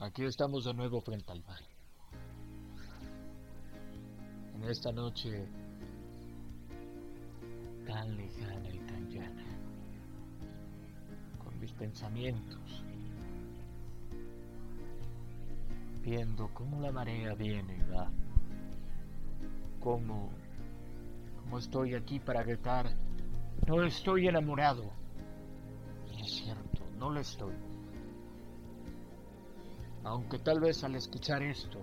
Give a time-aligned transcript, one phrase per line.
[0.00, 1.60] Aquí estamos de nuevo frente al mar.
[4.54, 5.48] En esta noche
[7.84, 9.44] tan lejana y tan llana.
[11.42, 12.84] Con mis pensamientos.
[16.02, 18.08] Viendo cómo la marea viene y va.
[19.80, 20.30] Cómo,
[21.40, 22.86] cómo estoy aquí para gritar.
[23.66, 24.92] No estoy enamorado.
[26.12, 27.67] Y es cierto, no lo estoy.
[30.08, 31.80] Aunque tal vez al escuchar esto,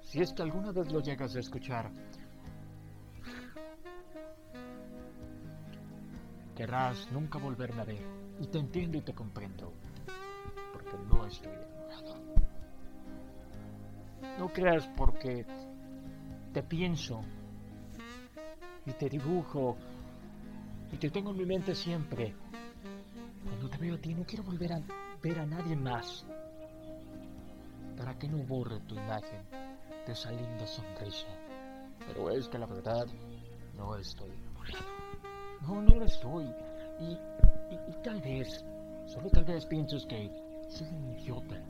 [0.00, 1.90] si es que alguna vez lo llegas a escuchar,
[6.56, 8.02] querrás nunca volverme a ver.
[8.40, 9.70] Y te entiendo y te comprendo,
[10.72, 12.16] porque no estoy enamorado.
[14.38, 15.44] No creas porque
[16.54, 17.20] te pienso
[18.86, 19.76] y te dibujo
[20.90, 22.34] y te tengo en mi mente siempre.
[23.44, 24.82] Cuando te veo a ti no quiero volver a
[25.22, 26.24] ver a nadie más
[28.00, 29.44] para que no borre tu imagen
[30.06, 31.26] de esa linda sonrisa.
[32.06, 33.06] Pero es que la verdad
[33.76, 34.86] no estoy enamorado.
[35.60, 36.46] No, no lo estoy.
[36.98, 38.64] Y, y, tal vez,
[39.06, 40.30] solo tal vez pienses que
[40.70, 41.62] soy un idiota.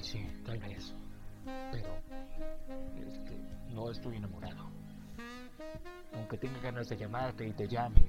[0.00, 0.94] Sí, tal vez.
[1.44, 1.88] Pero
[3.06, 3.38] es que
[3.74, 4.70] no estoy enamorado.
[6.14, 8.06] Aunque tenga ganas de llamarte y te llame,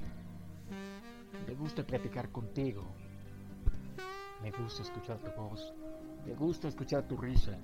[1.46, 2.86] me gusta platicar contigo.
[4.42, 5.74] Me gusta escuchar tu voz.
[6.30, 7.58] Me gusta escuchar tu risa.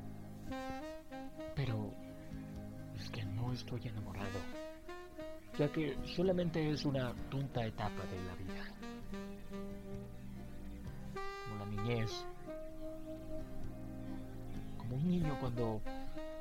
[1.55, 1.93] Pero
[2.95, 4.39] es que no estoy enamorado.
[5.59, 8.65] Ya que solamente es una tonta etapa de la vida.
[11.43, 12.25] Como la niñez.
[14.79, 15.79] Como un niño cuando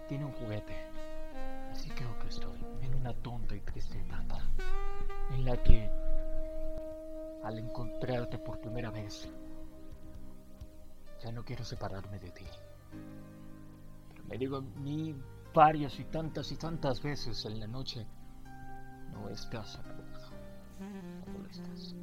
[0.09, 0.75] tiene un juguete.
[1.73, 4.41] Así creo que estoy en una tonta y triste etapa.
[5.31, 5.91] En la que
[7.43, 9.29] al encontrarte por primera vez
[11.25, 12.45] ya no quiero separarme de ti.
[14.09, 15.15] Pero me digo a mí
[15.55, 18.07] varias y tantas y tantas veces en la noche,
[19.13, 20.31] no estás enamorado.
[21.27, 21.95] No lo estás.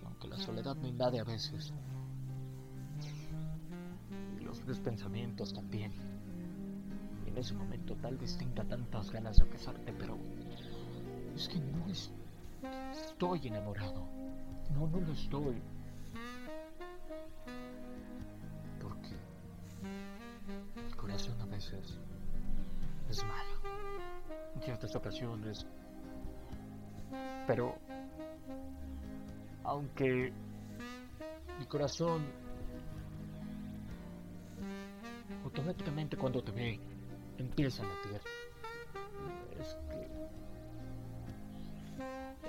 [0.00, 1.74] Y aunque la soledad me invade a veces,
[4.38, 5.92] y los tres pensamientos también,
[7.26, 10.16] y en ese momento tal vez tenga tantas ganas de besarte, pero
[11.34, 12.10] es que no es,
[12.92, 14.06] estoy enamorado.
[14.72, 15.60] No, no lo estoy.
[21.62, 21.98] Veces.
[23.08, 23.60] Es malo.
[24.54, 25.66] En ciertas ocasiones.
[27.46, 27.76] Pero
[29.64, 30.32] aunque
[31.58, 32.26] mi corazón
[35.44, 36.80] automáticamente cuando te ve
[37.38, 38.20] empieza a latir,
[39.60, 40.08] es que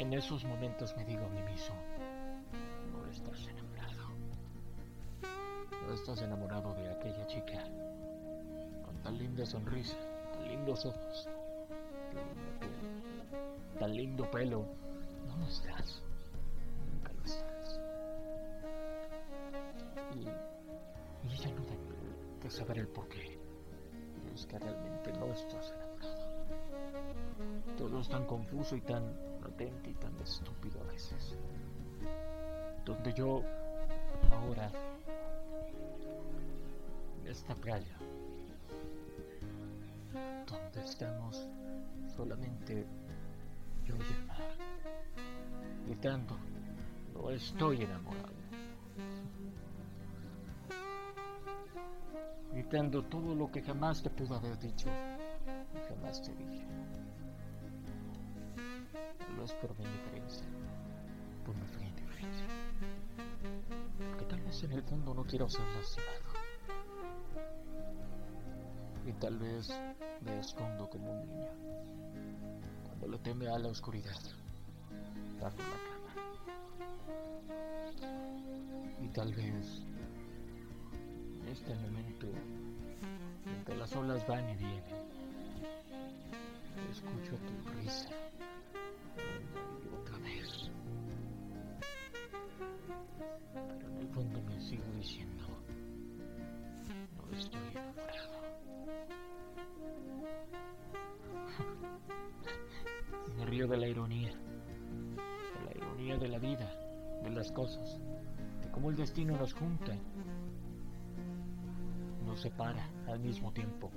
[0.02, 1.76] en esos momentos me digo a mí mismo,
[2.92, 4.10] no estás enamorado,
[5.88, 7.64] no estás enamorado de aquella chica
[9.04, 9.98] tan linda sonrisa,
[10.32, 11.30] tan lindos ojos,
[13.78, 14.66] tan lindo pelo.
[15.28, 16.02] No lo estás,
[16.90, 17.80] nunca lo estás.
[20.16, 20.22] Y,
[21.30, 23.40] ella no debe que saber el porqué.
[24.34, 26.24] Es que realmente no estás enamorado.
[27.78, 29.04] Todo es tan confuso y tan
[29.42, 31.36] latente y tan estúpido a veces.
[32.86, 33.42] Donde yo,
[34.32, 34.72] ahora,
[37.26, 37.98] esta playa,
[40.82, 41.48] estamos
[42.16, 42.86] solamente
[43.86, 44.38] yo y el mar,
[45.86, 46.38] gritando,
[47.14, 48.34] no estoy enamorado,
[52.52, 54.88] gritando todo lo que jamás te pudo haber dicho
[55.76, 56.66] y jamás te dije.
[59.36, 60.46] No es por mi diferencia,
[61.46, 62.46] por mi fría indiferencia,
[64.10, 66.34] porque tal vez en el fondo no quiero ser lastimado.
[69.06, 69.70] Y tal vez
[70.22, 71.48] me escondo como un niño
[72.88, 74.22] cuando le teme a la oscuridad
[75.42, 76.14] bajo la cama.
[79.02, 79.82] Y tal vez
[81.42, 84.84] en este momento en que las olas van y vienen,
[86.92, 88.10] escucho tu risa
[89.84, 90.72] y otra vez.
[93.54, 95.44] Pero en el fondo me sigo diciendo,
[103.54, 106.68] de la ironía, de la ironía de la vida,
[107.22, 108.00] de las cosas,
[108.62, 109.96] de cómo el destino nos junta,
[112.26, 113.92] nos separa al mismo tiempo,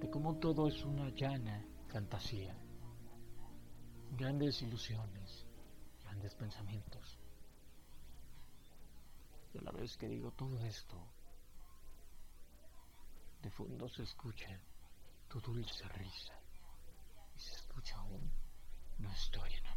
[0.00, 2.56] de cómo todo es una llana fantasía,
[4.12, 5.44] grandes ilusiones,
[6.04, 7.18] grandes pensamientos.
[9.54, 10.96] Y la vez que digo todo esto,
[13.42, 14.60] de fondo se escucha
[15.28, 16.34] tu dulce risa
[17.36, 18.35] y se escucha un
[18.98, 19.75] no estoy enamorado.